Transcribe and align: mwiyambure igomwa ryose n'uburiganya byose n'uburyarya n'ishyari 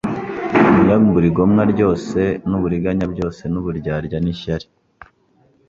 mwiyambure 0.75 1.25
igomwa 1.31 1.61
ryose 1.73 2.19
n'uburiganya 2.49 3.05
byose 3.13 3.41
n'uburyarya 3.51 4.17
n'ishyari 4.21 4.67